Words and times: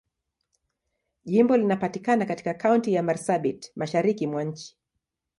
Jimbo 1.25 1.57
linapatikana 1.57 2.25
katika 2.25 2.53
Kaunti 2.53 2.93
ya 2.93 3.03
Marsabit, 3.03 3.71
Mashariki 3.75 4.27
mwa 4.27 4.43
nchi. 4.43 4.77